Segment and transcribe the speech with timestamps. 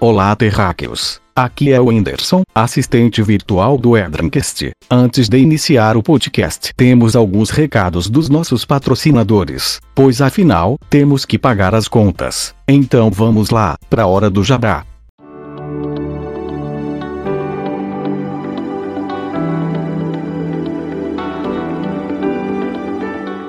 [0.00, 4.70] Olá terráqueos, aqui é o Whindersson, assistente virtual do Edrancast.
[4.88, 11.36] Antes de iniciar o podcast, temos alguns recados dos nossos patrocinadores, pois afinal, temos que
[11.36, 12.54] pagar as contas.
[12.68, 14.84] Então vamos lá, pra hora do jabá.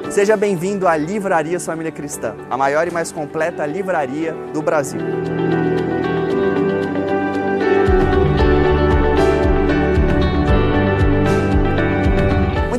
[0.10, 5.00] Seja bem-vindo à Livraria Família Cristã, a maior e mais completa livraria do Brasil.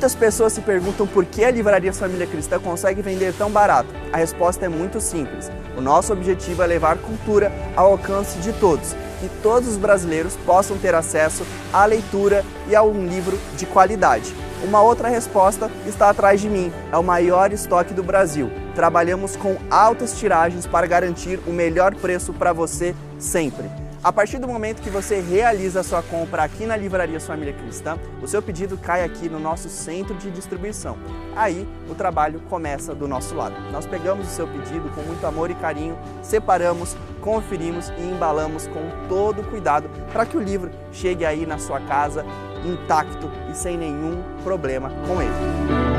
[0.01, 3.91] Muitas pessoas se perguntam por que a Livraria Família Cristã consegue vender tão barato.
[4.11, 5.53] A resposta é muito simples.
[5.77, 10.79] O nosso objetivo é levar cultura ao alcance de todos, que todos os brasileiros possam
[10.79, 14.35] ter acesso à leitura e a um livro de qualidade.
[14.65, 16.73] Uma outra resposta está atrás de mim.
[16.91, 18.51] É o maior estoque do Brasil.
[18.75, 23.80] Trabalhamos com altas tiragens para garantir o melhor preço para você sempre.
[24.03, 27.99] A partir do momento que você realiza a sua compra aqui na Livraria Família Cristã,
[28.23, 30.97] o seu pedido cai aqui no nosso centro de distribuição.
[31.37, 33.55] Aí o trabalho começa do nosso lado.
[33.71, 38.81] Nós pegamos o seu pedido com muito amor e carinho, separamos, conferimos e embalamos com
[39.07, 42.25] todo cuidado para que o livro chegue aí na sua casa
[42.65, 45.90] intacto e sem nenhum problema com ele.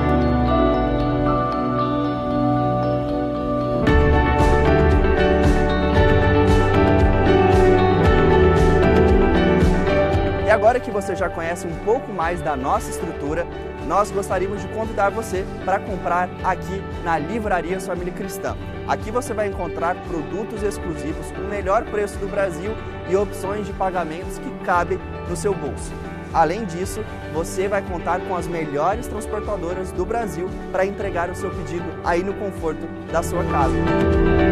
[10.52, 13.48] E agora que você já conhece um pouco mais da nossa estrutura,
[13.88, 18.58] nós gostaríamos de convidar você para comprar aqui na Livraria Família Cristã.
[18.86, 22.74] Aqui você vai encontrar produtos exclusivos com o melhor preço do Brasil
[23.10, 25.00] e opções de pagamentos que cabem
[25.30, 25.94] no seu bolso.
[26.34, 27.02] Além disso,
[27.34, 32.26] você vai contar com as melhores transportadoras do Brasil para entregar o seu pedido aí
[32.26, 34.51] no conforto da sua casa.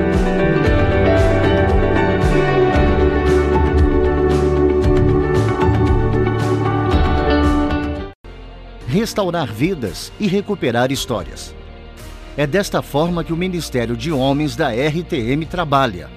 [9.00, 11.56] Restaurar vidas e recuperar histórias.
[12.36, 16.10] É desta forma que o Ministério de Homens da RTM trabalha.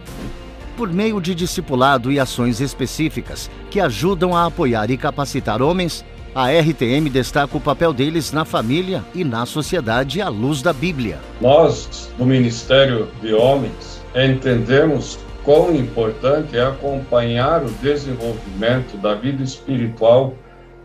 [0.77, 6.05] Por meio de discipulado e ações específicas que ajudam a apoiar e capacitar homens,
[6.35, 11.21] a RTM destaca o papel deles na família e na sociedade à luz da Bíblia.
[11.41, 20.35] Nós, do Ministério de Homens, entendemos quão importante é acompanhar o desenvolvimento da vida espiritual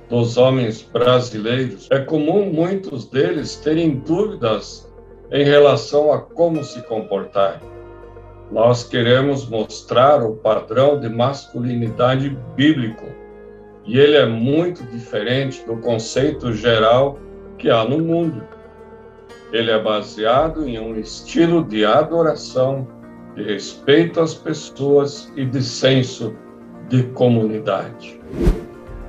[0.10, 4.90] dos homens brasileiros, é comum muitos deles terem dúvidas
[5.32, 7.62] em relação a como se comportar.
[8.52, 13.06] Nós queremos mostrar o padrão de masculinidade bíblico,
[13.86, 17.20] e ele é muito diferente do conceito geral
[17.58, 18.42] que há no mundo.
[19.52, 22.88] Ele é baseado em um estilo de adoração,
[23.36, 26.34] de respeito às pessoas e de senso
[26.90, 28.20] de comunidade.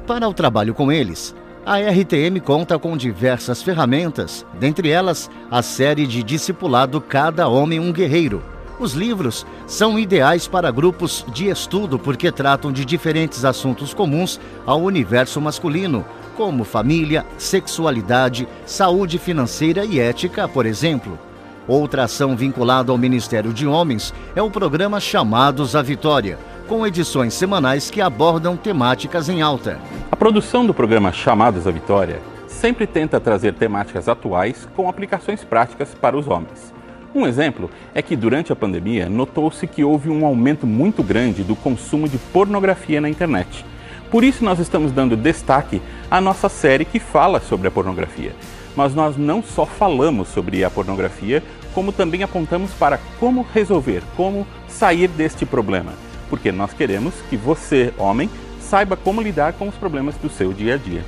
[0.09, 1.35] Para o trabalho com eles,
[1.67, 7.93] a RTM conta com diversas ferramentas, dentre elas a série de discipulado Cada Homem um
[7.93, 8.43] Guerreiro.
[8.81, 14.81] Os livros são ideais para grupos de estudo porque tratam de diferentes assuntos comuns ao
[14.81, 16.07] universo masculino,
[16.39, 21.19] como família, sexualidade, saúde financeira e ética, por exemplo.
[21.67, 27.33] Outra ação vinculada ao Ministério de Homens é o programa Chamados à Vitória, com edições
[27.33, 29.81] semanais que abordam temáticas em alta.
[30.13, 35.95] A produção do programa Chamados à Vitória sempre tenta trazer temáticas atuais com aplicações práticas
[35.95, 36.75] para os homens.
[37.15, 41.57] Um exemplo é que durante a pandemia notou-se que houve um aumento muito grande do
[41.57, 43.65] consumo de pornografia na internet.
[44.11, 45.81] Por isso nós estamos dando destaque
[46.11, 48.35] à nossa série que fala sobre a pornografia.
[48.77, 51.43] Mas nós não só falamos sobre a pornografia,
[51.73, 55.93] como também apontamos para como resolver, como sair deste problema
[56.29, 58.31] porque nós queremos que você, homem,
[58.61, 61.05] saiba como lidar com os problemas do seu dia a dia.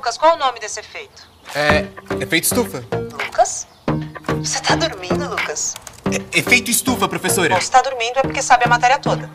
[0.09, 1.21] Lucas, qual o nome desse efeito?
[1.53, 1.85] É.
[2.19, 2.83] Efeito estufa.
[3.11, 3.67] Lucas?
[4.39, 5.75] Você tá dormindo, Lucas?
[6.11, 7.53] É, efeito estufa, professora.
[7.53, 9.29] Bom, se tá dormindo é porque sabe a matéria toda.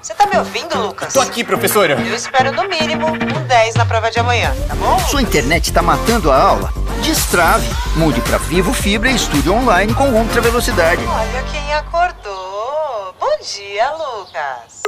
[0.00, 1.12] Você tá me ouvindo, Lucas?
[1.12, 2.00] Tô aqui, professora.
[2.00, 4.98] Eu espero no mínimo um 10 na prova de amanhã, tá bom?
[5.00, 6.72] Sua internet tá matando a aula?
[7.02, 7.68] Destrave.
[7.96, 11.04] Mude para Vivo Fibra e estude online com ultra velocidade.
[11.04, 13.14] Olha quem acordou.
[13.20, 14.82] Bom Bom dia, Lucas.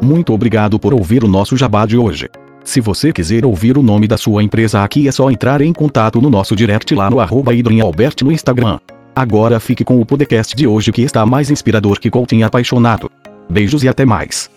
[0.00, 2.30] Muito obrigado por ouvir o nosso jabá de hoje.
[2.66, 6.20] Se você quiser ouvir o nome da sua empresa aqui é só entrar em contato
[6.20, 8.80] no nosso direct lá no arroba Albert no Instagram.
[9.14, 13.08] Agora fique com o podcast de hoje que está mais inspirador que coaching apaixonado.
[13.48, 14.50] Beijos e até mais.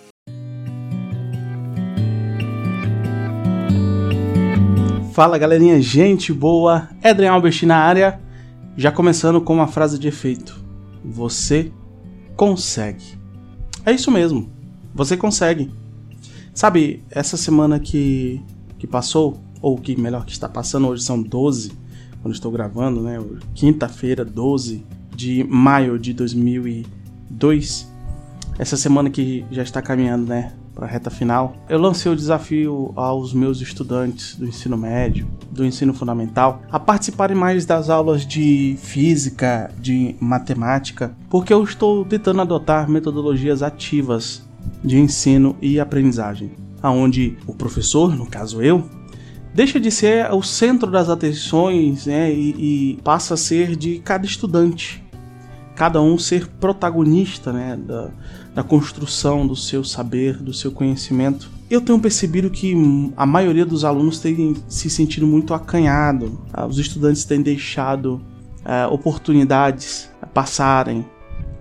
[5.14, 8.20] Fala galerinha, gente boa, Adrian Albert na área,
[8.76, 10.60] já começando com uma frase de efeito.
[11.06, 11.72] Você
[12.36, 13.20] consegue.
[13.86, 14.50] É isso mesmo,
[14.96, 15.70] você consegue.
[16.60, 18.42] Sabe, essa semana que,
[18.78, 21.72] que passou, ou que melhor que está passando, hoje são 12,
[22.22, 23.18] quando estou gravando, né?
[23.56, 24.86] Quinta-feira, 12
[25.16, 27.90] de maio de 2002.
[28.58, 30.52] Essa semana que já está caminhando, né?
[30.76, 35.66] para a reta final, eu lancei o desafio aos meus estudantes do ensino médio, do
[35.66, 42.42] ensino fundamental, a participarem mais das aulas de física, de matemática, porque eu estou tentando
[42.42, 44.49] adotar metodologias ativas
[44.84, 46.52] de ensino e aprendizagem,
[46.82, 48.84] aonde o professor, no caso eu,
[49.54, 54.26] deixa de ser o centro das atenções né, e, e passa a ser de cada
[54.26, 55.04] estudante
[55.80, 58.10] cada um ser protagonista né, da,
[58.54, 61.50] da construção do seu saber, do seu conhecimento.
[61.70, 62.76] Eu tenho percebido que
[63.16, 66.38] a maioria dos alunos tem se sentido muito acanhado.
[66.52, 68.16] Ah, os estudantes têm deixado
[68.66, 71.06] uh, oportunidades passarem,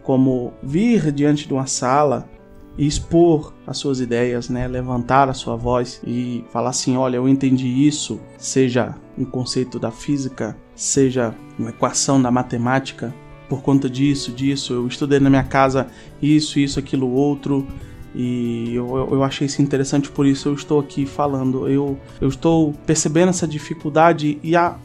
[0.03, 2.29] como vir diante de uma sala
[2.79, 4.69] e expor as suas ideias, né?
[4.69, 9.91] levantar a sua voz e falar assim: olha, eu entendi isso, seja um conceito da
[9.91, 13.13] física, seja uma equação da matemática,
[13.49, 14.73] por conta disso, disso.
[14.73, 15.89] Eu estudei na minha casa
[16.23, 17.67] isso, isso, aquilo, outro.
[18.15, 21.69] E eu, eu achei isso interessante, por isso eu estou aqui falando.
[21.69, 24.77] Eu, eu estou percebendo essa dificuldade e, a,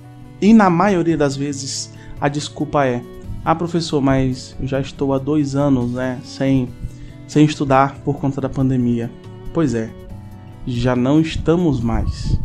[0.42, 3.04] e na maioria das vezes a desculpa é:
[3.46, 6.70] Ah, professor, mas eu já estou há dois anos né, sem,
[7.34, 9.12] sem estudar por conta da pandemia.
[9.52, 9.90] Pois é,
[10.68, 12.40] já não estamos mais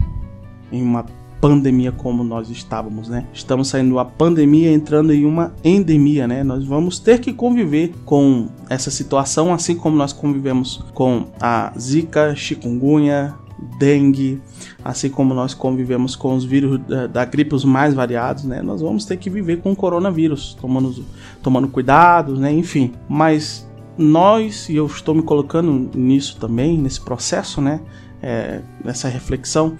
[0.72, 1.04] em uma
[1.42, 3.26] pandemia como nós estávamos, né?
[3.30, 6.42] Estamos saindo da pandemia entrando em uma endemia, né?
[6.42, 12.34] Nós vamos ter que conviver com essa situação assim como nós convivemos com a zika,
[12.34, 13.34] chikungunya,
[13.78, 14.40] dengue,
[14.82, 18.62] assim como nós convivemos com os vírus da, da, gripe os mais variados, né?
[18.62, 21.04] Nós vamos ter que viver com o coronavírus, tomando,
[21.42, 22.50] tomando cuidados, né?
[22.50, 23.67] Enfim, mas
[23.98, 27.80] nós, e eu estou me colocando nisso também, nesse processo, né?
[28.22, 29.76] É, nessa reflexão,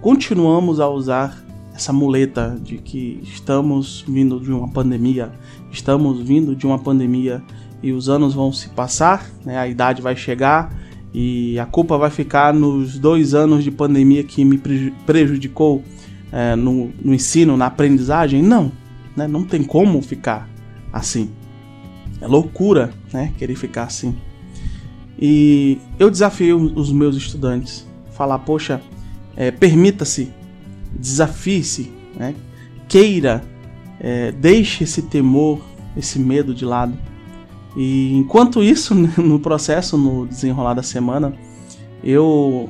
[0.00, 5.32] continuamos a usar essa muleta de que estamos vindo de uma pandemia,
[5.72, 7.42] estamos vindo de uma pandemia
[7.82, 9.58] e os anos vão se passar, né?
[9.58, 10.72] a idade vai chegar
[11.12, 14.58] e a culpa vai ficar nos dois anos de pandemia que me
[15.04, 15.82] prejudicou
[16.32, 18.42] é, no, no, ensino, na aprendizagem?
[18.42, 18.70] Não,
[19.16, 19.26] né?
[19.26, 20.48] não tem como ficar
[20.92, 21.30] assim.
[22.20, 23.32] É loucura né?
[23.38, 24.16] querer ficar assim.
[25.18, 28.80] E eu desafio os meus estudantes, falar, poxa,
[29.36, 30.32] é, permita-se,
[30.92, 32.34] desafie-se, né?
[32.88, 33.42] queira,
[34.00, 35.60] é, deixe esse temor,
[35.96, 36.96] esse medo de lado.
[37.76, 41.34] E enquanto isso, no processo, no desenrolar da semana,
[42.02, 42.68] eu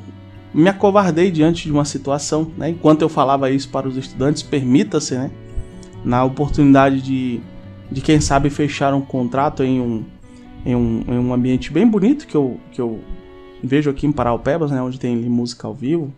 [0.52, 2.50] me acovardei diante de uma situação.
[2.56, 2.70] Né?
[2.70, 5.30] Enquanto eu falava isso para os estudantes, permita-se, né?
[6.04, 7.40] na oportunidade de,
[7.90, 10.04] de quem sabe fechar um contrato em um,
[10.64, 13.00] em um, em um ambiente bem bonito que eu, que eu
[13.62, 14.80] vejo aqui em Paraupebas, né?
[14.82, 16.12] onde tem música ao vivo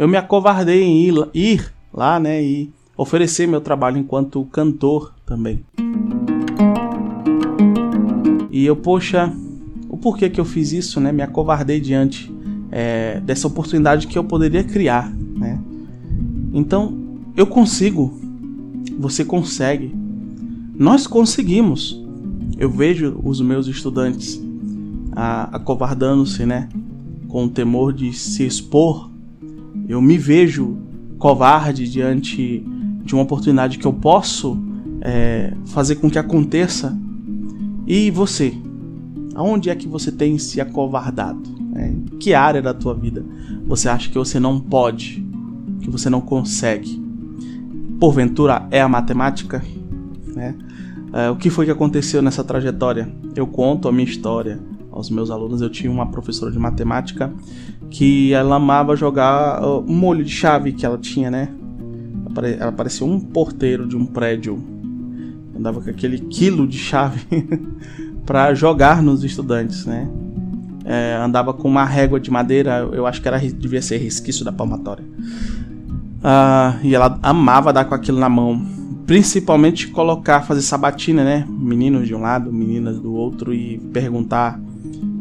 [0.00, 5.62] eu me acovardei em ir, ir lá, né, e oferecer meu trabalho enquanto cantor também.
[8.50, 9.30] E eu, poxa,
[9.90, 11.12] o porquê que eu fiz isso, né?
[11.12, 12.34] Me acovardei diante
[12.72, 15.60] é, dessa oportunidade que eu poderia criar, né?
[16.54, 16.98] Então,
[17.36, 18.18] eu consigo,
[18.98, 19.94] você consegue,
[20.80, 21.96] nós conseguimos.
[22.58, 24.42] Eu vejo os meus estudantes
[25.12, 26.68] acovardando-se, né?
[27.28, 29.10] Com o temor de se expor
[29.90, 30.78] eu me vejo
[31.18, 32.64] covarde diante
[33.04, 34.56] de uma oportunidade que eu posso
[35.00, 36.96] é, fazer com que aconteça.
[37.88, 38.54] E você?
[39.34, 41.42] Aonde é que você tem se acovardado?
[41.74, 43.24] É, que área da tua vida
[43.66, 45.26] você acha que você não pode,
[45.80, 47.02] que você não consegue?
[47.98, 49.60] Porventura é a matemática?
[50.34, 50.54] Né?
[51.12, 53.10] É, o que foi que aconteceu nessa trajetória?
[53.34, 55.60] Eu conto a minha história aos meus alunos.
[55.60, 57.32] Eu tinha uma professora de matemática
[57.90, 61.48] que ela amava jogar um molho de chave que ela tinha, né?
[62.58, 64.62] Ela parecia um porteiro de um prédio.
[65.56, 67.26] Andava com aquele quilo de chave
[68.24, 70.08] para jogar nos estudantes, né?
[70.84, 74.52] É, andava com uma régua de madeira, eu acho que era devia ser resquício da
[74.52, 75.04] palmatória.
[76.20, 78.64] Uh, e ela amava dar com aquilo na mão,
[79.10, 81.44] principalmente colocar, fazer sabatina, né?
[81.48, 84.60] Meninos de um lado, meninas do outro e perguntar,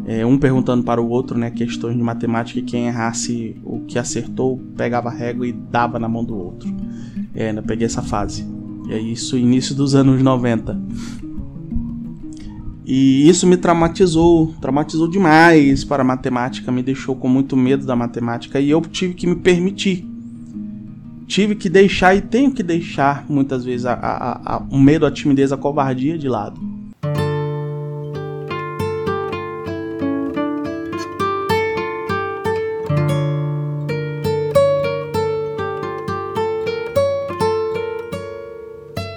[0.05, 1.50] é, um perguntando para o outro, né?
[1.50, 6.08] Questões de matemática e quem errasse o que acertou pegava a régua e dava na
[6.08, 6.72] mão do outro.
[7.34, 8.48] É, eu peguei essa fase.
[8.88, 10.79] E é isso, início dos anos 90.
[12.86, 17.96] E isso me traumatizou, traumatizou demais para a matemática, me deixou com muito medo da
[17.96, 20.08] matemática e eu tive que me permitir
[21.29, 25.12] tive que deixar e tenho que deixar muitas vezes a, a, a, o medo, a
[25.12, 26.59] timidez, a covardia de lado.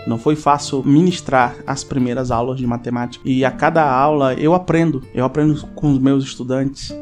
[0.07, 3.26] Não foi fácil ministrar as primeiras aulas de matemática.
[3.26, 5.02] E a cada aula eu aprendo.
[5.14, 6.95] Eu aprendo com os meus estudantes.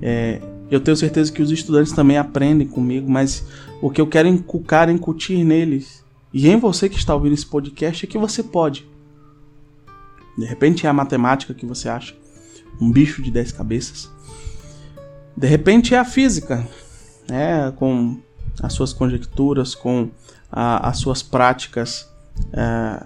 [0.00, 0.40] É,
[0.70, 3.44] eu tenho certeza que os estudantes também aprendem comigo, mas
[3.80, 8.04] o que eu quero inculcar, incutir neles e em você que está ouvindo esse podcast
[8.04, 8.86] é que você pode.
[10.36, 12.14] De repente é a matemática que você acha
[12.80, 14.10] um bicho de dez cabeças.
[15.36, 16.66] De repente é a física,
[17.28, 18.18] né, com
[18.62, 20.10] as suas conjecturas, com
[20.50, 22.08] a, as suas práticas,
[22.52, 23.04] é,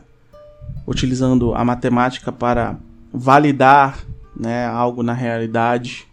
[0.86, 2.76] utilizando a matemática para
[3.12, 3.98] validar
[4.36, 6.08] né, algo na realidade.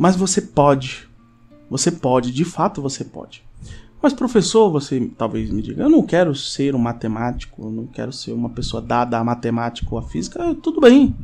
[0.00, 1.06] Mas você pode.
[1.68, 3.44] Você pode, de fato você pode.
[4.00, 8.10] Mas professor, você talvez me diga, eu não quero ser um matemático, eu não quero
[8.10, 10.54] ser uma pessoa dada a matemática ou a física.
[10.54, 11.14] Tudo bem,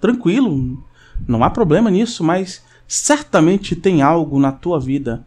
[0.00, 0.84] tranquilo,
[1.24, 5.24] não há problema nisso, mas certamente tem algo na tua vida,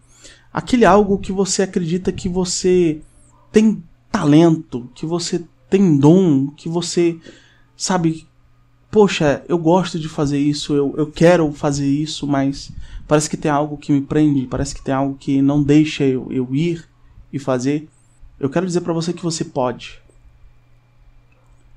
[0.51, 3.01] aquele algo que você acredita que você
[3.49, 7.17] tem talento, que você tem dom, que você
[7.77, 8.27] sabe
[8.91, 12.71] poxa, eu gosto de fazer isso, eu, eu quero fazer isso, mas
[13.07, 16.27] parece que tem algo que me prende, parece que tem algo que não deixa eu,
[16.31, 16.87] eu ir
[17.31, 17.87] e fazer.
[18.39, 19.99] Eu quero dizer para você que você pode.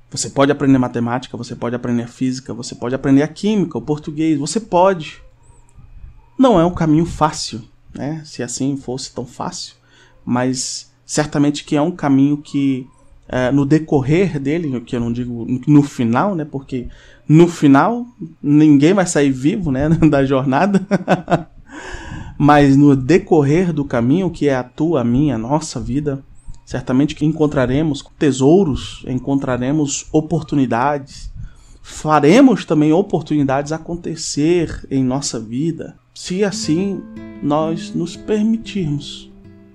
[0.09, 4.37] Você pode aprender matemática, você pode aprender física, você pode aprender a química, o português,
[4.37, 5.21] você pode.
[6.37, 8.21] Não é um caminho fácil, né?
[8.23, 9.75] Se assim fosse tão fácil,
[10.23, 12.87] mas certamente que é um caminho que
[13.33, 16.45] é, no decorrer dele, que eu não digo no final, né?
[16.45, 16.87] Porque
[17.27, 18.05] no final
[18.41, 19.89] ninguém vai sair vivo, né?
[20.07, 20.85] Da jornada.
[22.37, 26.23] Mas no decorrer do caminho, que é a tua, a minha, a nossa vida,
[26.63, 31.31] certamente que encontraremos tesouros, encontraremos oportunidades,
[31.81, 37.01] faremos também oportunidades acontecer em nossa vida, se assim
[37.41, 39.32] nós nos permitirmos.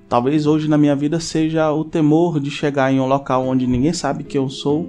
[0.08, 3.92] Talvez hoje na minha vida seja o temor de chegar em um local onde ninguém
[3.92, 4.88] sabe que eu sou,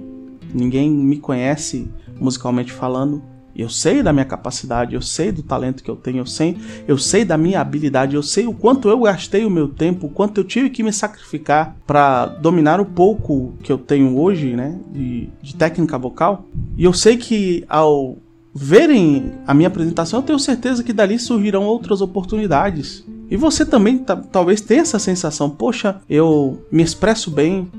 [0.52, 3.22] ninguém me conhece musicalmente falando.
[3.54, 6.56] Eu sei da minha capacidade, eu sei do talento que eu tenho, eu sei,
[6.88, 10.10] eu sei da minha habilidade, eu sei o quanto eu gastei o meu tempo, o
[10.10, 14.78] quanto eu tive que me sacrificar para dominar o pouco que eu tenho hoje, né,
[14.90, 16.46] de, de técnica vocal.
[16.78, 18.16] E eu sei que ao
[18.54, 23.04] verem a minha apresentação, eu tenho certeza que dali surgirão outras oportunidades.
[23.30, 27.70] E você também talvez tenha essa sensação: poxa, eu me expresso bem,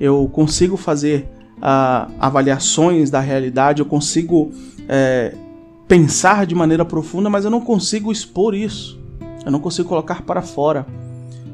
[0.00, 1.28] eu consigo fazer
[2.18, 4.50] avaliações da realidade, eu consigo
[4.88, 5.34] é,
[5.86, 8.98] pensar de maneira profunda, mas eu não consigo expor isso,
[9.44, 10.86] eu não consigo colocar para fora.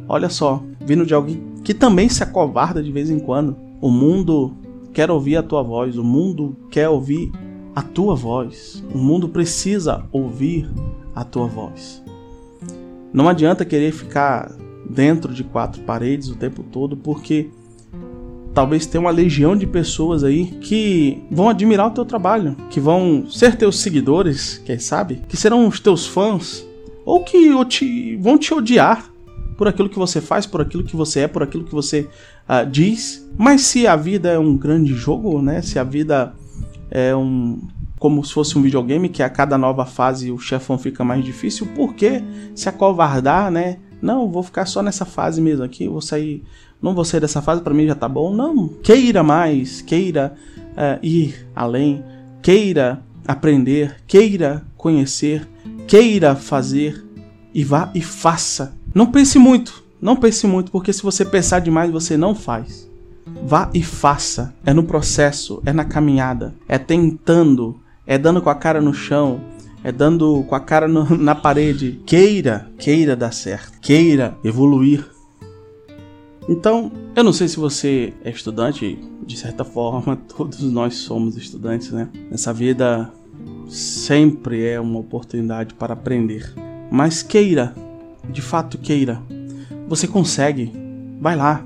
[0.08, 3.56] Olha só, vindo de alguém que também se acovarda de vez em quando.
[3.80, 4.52] O mundo
[4.92, 7.30] quer ouvir a tua voz, o mundo quer ouvir
[7.74, 8.82] a tua voz.
[8.92, 10.68] O mundo precisa ouvir
[11.14, 12.02] a tua voz.
[13.12, 14.52] Não adianta querer ficar
[14.88, 17.50] dentro de quatro paredes o tempo todo, porque
[18.54, 23.26] talvez tenha uma legião de pessoas aí que vão admirar o teu trabalho, que vão
[23.28, 26.66] ser teus seguidores, quem sabe, que serão os teus fãs,
[27.04, 29.10] ou que te, vão te odiar
[29.56, 32.08] por aquilo que você faz, por aquilo que você é, por aquilo que você
[32.48, 33.28] uh, diz.
[33.36, 35.60] Mas se a vida é um grande jogo, né?
[35.60, 36.34] Se a vida
[36.90, 37.60] é um
[38.00, 41.66] como se fosse um videogame que a cada nova fase o chefão fica mais difícil,
[41.66, 43.76] por que se acovardar, né?
[44.00, 46.42] Não, vou ficar só nessa fase mesmo aqui, vou sair,
[46.80, 48.34] não vou sair dessa fase, para mim já tá bom.
[48.34, 50.34] Não, queira mais, queira
[50.70, 52.02] uh, ir além,
[52.42, 55.46] queira aprender, queira conhecer,
[55.86, 57.04] queira fazer
[57.52, 58.74] e vá e faça.
[58.94, 62.88] Não pense muito, não pense muito, porque se você pensar demais, você não faz.
[63.44, 64.54] Vá e faça.
[64.64, 67.78] É no processo, é na caminhada, é tentando,
[68.10, 69.40] é dando com a cara no chão,
[69.84, 72.00] é dando com a cara no, na parede.
[72.04, 75.08] Queira, queira dar certo, queira evoluir.
[76.48, 81.92] Então, eu não sei se você é estudante, de certa forma, todos nós somos estudantes,
[81.92, 82.08] né?
[82.28, 83.12] Nessa vida
[83.68, 86.52] sempre é uma oportunidade para aprender.
[86.90, 87.72] Mas queira,
[88.28, 89.22] de fato queira.
[89.86, 90.72] Você consegue.
[91.20, 91.64] Vai lá.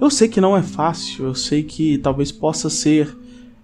[0.00, 3.14] Eu sei que não é fácil, eu sei que talvez possa ser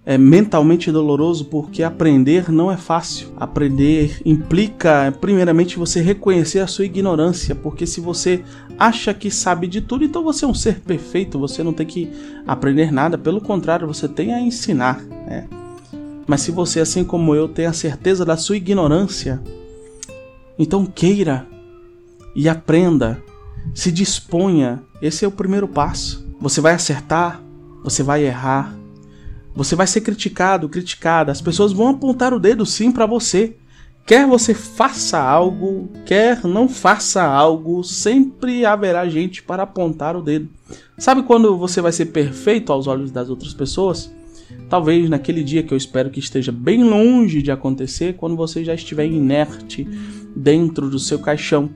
[0.05, 3.29] é, mentalmente doloroso porque aprender não é fácil.
[3.37, 8.43] Aprender implica, primeiramente, você reconhecer a sua ignorância, porque se você
[8.77, 12.09] acha que sabe de tudo, então você é um ser perfeito, você não tem que
[12.45, 15.01] aprender nada, pelo contrário, você tem a ensinar.
[15.01, 15.47] Né?
[16.27, 19.41] Mas se você, assim como eu, tem a certeza da sua ignorância,
[20.59, 21.47] então queira
[22.35, 23.21] e aprenda,
[23.73, 24.83] se disponha.
[25.01, 26.25] Esse é o primeiro passo.
[26.39, 27.41] Você vai acertar,
[27.83, 28.75] você vai errar,
[29.55, 31.31] você vai ser criticado, criticada.
[31.31, 33.55] As pessoas vão apontar o dedo sim para você.
[34.05, 40.49] Quer você faça algo, quer não faça algo, sempre haverá gente para apontar o dedo.
[40.97, 44.11] Sabe quando você vai ser perfeito aos olhos das outras pessoas?
[44.69, 48.73] Talvez naquele dia que eu espero que esteja bem longe de acontecer, quando você já
[48.73, 49.87] estiver inerte
[50.35, 51.69] dentro do seu caixão,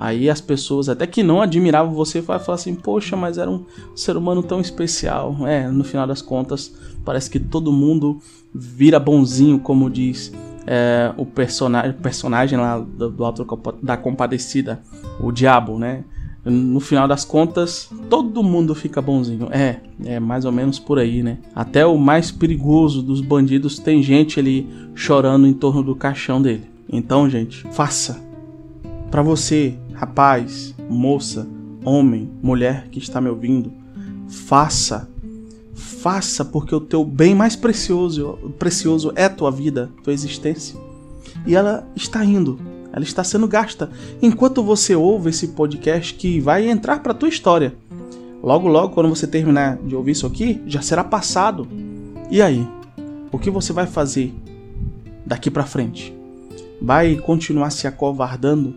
[0.00, 3.64] Aí as pessoas, até que não admiravam você, vai falar assim: Poxa, mas era um
[3.96, 5.36] ser humano tão especial.
[5.44, 6.72] É, no final das contas,
[7.08, 8.20] parece que todo mundo
[8.54, 10.32] vira bonzinho, como diz
[10.66, 13.46] é, o personagem, personagem lá do, do Alto
[13.82, 14.80] da Compadecida,
[15.18, 16.04] o Diabo, né?
[16.44, 19.48] No final das contas, todo mundo fica bonzinho.
[19.50, 21.38] É, é mais ou menos por aí, né?
[21.54, 26.64] Até o mais perigoso dos bandidos tem gente ali chorando em torno do caixão dele.
[26.90, 28.22] Então, gente, faça.
[29.10, 31.44] Para você Rapaz, moça,
[31.84, 33.72] homem, mulher que está me ouvindo,
[34.28, 35.10] faça.
[35.78, 40.78] Faça porque o teu bem mais precioso, precioso é tua vida, tua existência.
[41.46, 42.58] E ela está indo,
[42.92, 47.74] ela está sendo gasta enquanto você ouve esse podcast que vai entrar para tua história.
[48.42, 51.66] Logo logo quando você terminar de ouvir isso aqui, já será passado.
[52.30, 52.66] E aí?
[53.30, 54.34] O que você vai fazer
[55.24, 56.14] daqui para frente?
[56.80, 58.74] Vai continuar se acovardando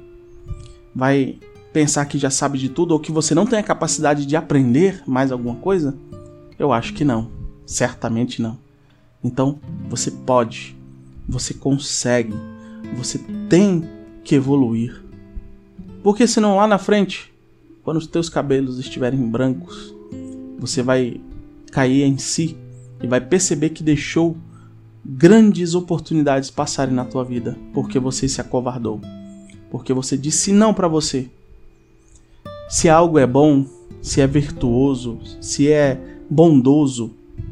[0.93, 1.37] vai
[1.73, 5.01] pensar que já sabe de tudo ou que você não tem a capacidade de aprender
[5.07, 5.95] mais alguma coisa?
[6.61, 7.29] Eu acho que não.
[7.65, 8.57] Certamente não.
[9.23, 9.59] Então,
[9.89, 10.75] você pode,
[11.27, 12.33] você consegue,
[12.95, 13.17] você
[13.49, 13.83] tem
[14.23, 15.03] que evoluir.
[16.03, 17.33] Porque senão lá na frente,
[17.83, 19.93] quando os teus cabelos estiverem brancos,
[20.59, 21.19] você vai
[21.71, 22.55] cair em si
[23.01, 24.37] e vai perceber que deixou
[25.03, 29.01] grandes oportunidades passarem na tua vida porque você se acovardou
[29.71, 31.29] porque você disse não para você.
[32.69, 33.65] Se algo é bom,
[34.01, 37.11] se é virtuoso, se é bondoso,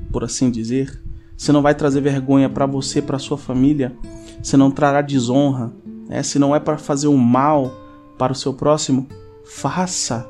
[0.09, 1.03] por assim dizer,
[1.35, 3.93] se não vai trazer vergonha para você, para sua família,
[4.41, 5.73] se não trará desonra,
[6.07, 6.23] né?
[6.23, 7.73] se não é para fazer o um mal
[8.17, 9.05] para o seu próximo,
[9.43, 10.29] faça.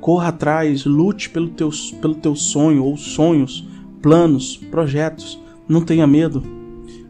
[0.00, 3.68] Corra atrás, lute pelo teu, pelo teu sonho ou sonhos,
[4.00, 5.38] planos, projetos.
[5.68, 6.42] Não tenha medo.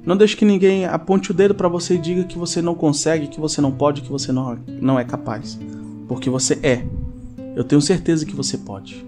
[0.04, 3.28] Não deixe que ninguém aponte o dedo para você e diga que você não consegue,
[3.28, 5.60] que você não pode, que você não, não é capaz.
[6.08, 6.86] Porque você é.
[7.54, 9.06] Eu tenho certeza que você pode.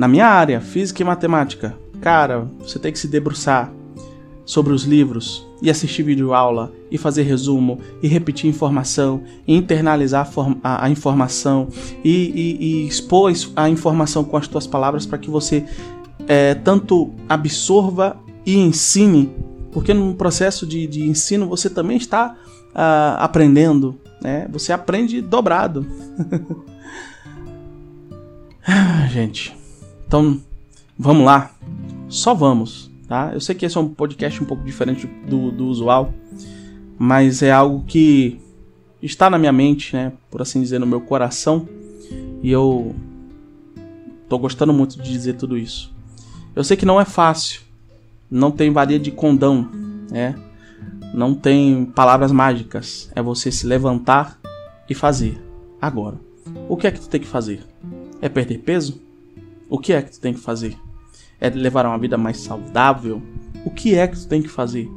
[0.00, 3.70] Na minha área, física e matemática, cara, você tem que se debruçar
[4.46, 10.26] sobre os livros e assistir vídeo aula e fazer resumo e repetir informação e internalizar
[10.64, 11.68] a, a informação
[12.02, 15.66] e, e, e, expor a informação com as tuas palavras para que você
[16.26, 19.30] é, tanto absorva e ensine,
[19.70, 22.38] porque no processo de, de ensino você também está
[22.70, 24.48] uh, aprendendo, né?
[24.50, 25.86] Você aprende dobrado.
[28.72, 29.56] Ah, gente,
[30.10, 30.40] então
[30.98, 31.52] vamos lá,
[32.08, 33.30] só vamos, tá?
[33.32, 36.12] Eu sei que esse é um podcast um pouco diferente do, do usual,
[36.98, 38.40] mas é algo que
[39.00, 40.12] está na minha mente, né?
[40.28, 41.68] Por assim dizer, no meu coração,
[42.42, 42.92] e eu
[44.28, 45.94] tô gostando muito de dizer tudo isso.
[46.56, 47.60] Eu sei que não é fácil,
[48.28, 49.68] não tem varia de condão,
[50.10, 50.34] né?
[51.14, 53.12] Não tem palavras mágicas.
[53.14, 54.40] É você se levantar
[54.88, 55.40] e fazer.
[55.80, 56.16] Agora,
[56.68, 57.60] o que é que tu tem que fazer?
[58.20, 59.08] É perder peso?
[59.70, 60.76] O que é que tu tem que fazer?
[61.40, 63.22] É levar uma vida mais saudável?
[63.64, 64.90] O que é que tu tem que fazer?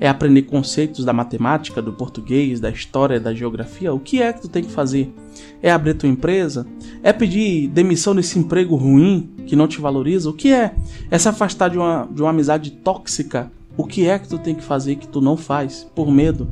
[0.00, 3.92] É aprender conceitos da matemática, do português, da história, da geografia?
[3.92, 5.12] O que é que tu tem que fazer?
[5.62, 6.66] É abrir tua empresa?
[7.02, 10.30] É pedir demissão desse emprego ruim que não te valoriza?
[10.30, 10.74] O que é?
[11.10, 13.52] É se afastar de uma, de uma amizade tóxica?
[13.76, 16.50] O que é que tu tem que fazer que tu não faz por medo?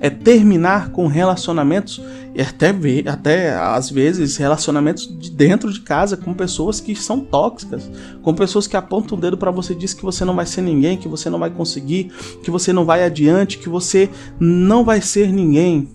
[0.00, 2.00] É terminar com relacionamentos
[2.34, 2.72] e até,
[3.06, 7.90] até às vezes relacionamentos de dentro de casa com pessoas que são tóxicas,
[8.22, 10.62] com pessoas que apontam o dedo para você e diz que você não vai ser
[10.62, 15.00] ninguém, que você não vai conseguir, que você não vai adiante, que você não vai
[15.00, 15.88] ser ninguém.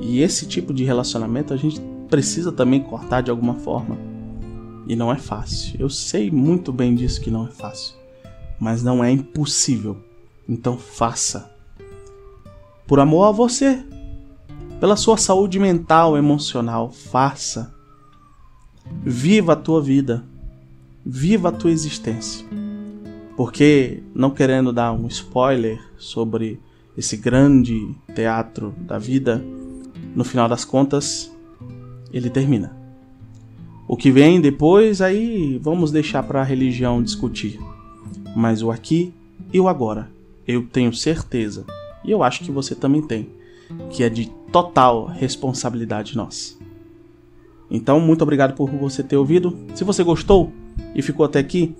[0.00, 3.96] E esse tipo de relacionamento a gente precisa também cortar de alguma forma.
[4.86, 5.76] E não é fácil.
[5.78, 7.94] Eu sei muito bem disso que não é fácil.
[8.60, 9.96] Mas não é impossível.
[10.48, 11.50] Então faça.
[12.86, 13.84] Por amor a você.
[14.80, 16.90] pela sua saúde mental, emocional.
[16.90, 17.74] Faça.
[19.02, 20.24] Viva a tua vida.
[21.04, 22.44] Viva a tua existência.
[23.36, 26.60] Porque, não querendo dar um spoiler sobre
[26.96, 29.44] esse grande teatro da vida,
[30.14, 31.32] no final das contas,
[32.12, 32.76] ele termina.
[33.88, 37.58] O que vem depois, aí vamos deixar para a religião discutir.
[38.36, 39.12] Mas o aqui
[39.52, 40.10] e o agora,
[40.46, 41.64] eu tenho certeza,
[42.04, 43.28] e eu acho que você também tem,
[43.90, 46.54] que é de total responsabilidade nossa.
[47.70, 49.56] Então, muito obrigado por você ter ouvido.
[49.74, 50.52] Se você gostou
[50.94, 51.74] e ficou até aqui,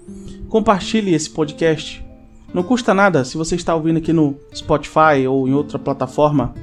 [0.49, 2.05] compartilhe esse podcast.
[2.53, 6.55] Não custa nada se você está ouvindo aqui no Spotify ou em outra plataforma.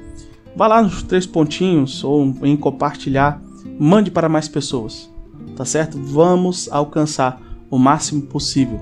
[0.56, 3.42] Vá lá nos três pontinhos ou em compartilhar,
[3.80, 5.10] mande para mais pessoas.
[5.56, 5.98] Tá certo?
[5.98, 8.80] Vamos alcançar o máximo possível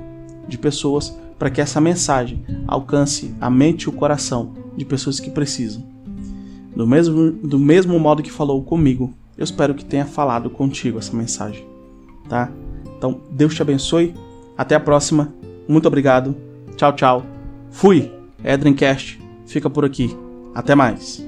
[0.48, 5.32] de pessoas para que essa mensagem alcance a mente e o coração de pessoas que
[5.32, 5.84] precisam.
[6.76, 11.16] Do mesmo, do mesmo modo que falou comigo, eu espero que tenha falado contigo essa
[11.16, 11.66] mensagem,
[12.28, 12.52] tá?
[12.98, 14.14] Então, Deus te abençoe.
[14.58, 15.34] Até a próxima.
[15.68, 16.36] Muito obrigado.
[16.76, 17.26] Tchau, tchau.
[17.72, 18.12] Fui.
[18.44, 20.16] Edrencast fica por aqui.
[20.54, 21.26] Até mais.